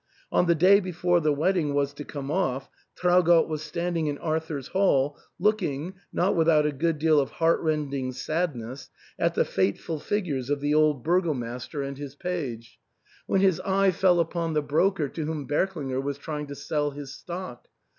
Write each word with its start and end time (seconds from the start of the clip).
On 0.31 0.47
the 0.47 0.55
day 0.55 0.79
before 0.79 1.19
the 1.19 1.31
wedding 1.31 1.75
was 1.75 1.93
to 1.93 2.03
come 2.03 2.31
off, 2.31 2.71
Traugott 2.95 3.47
was 3.47 3.61
standing 3.61 4.07
in 4.07 4.17
Arthur's 4.17 4.69
Hall, 4.69 5.15
looking, 5.37 5.93
not 6.11 6.35
without 6.35 6.65
a 6.65 6.71
good 6.71 6.97
deal 6.97 7.19
of 7.19 7.29
heart 7.29 7.59
rending 7.61 8.11
sad 8.11 8.55
ness, 8.55 8.89
at 9.19 9.35
the 9.35 9.45
fateful 9.45 9.99
ftgutes 9.99 10.49
oi 10.49 10.55
l\\a 10.55 10.73
old 10.73 11.05
bMT^oxxv^a&ter 11.05 11.83
and 11.83 11.89
ARTHUR'S 11.93 11.93
HALL. 11.93 11.93
349 11.93 11.95
his 11.97 12.15
page, 12.15 12.79
when 13.27 13.41
his 13.41 13.59
eye 13.59 13.91
fell 13.91 14.19
upon 14.19 14.55
the 14.55 14.63
broker 14.63 15.07
to 15.07 15.23
whom 15.27 15.47
Berklinger 15.47 16.01
was 16.01 16.17
trying 16.17 16.47
to 16.47 16.55
sell 16.55 16.89
his 16.89 17.13
stock. 17.13 17.67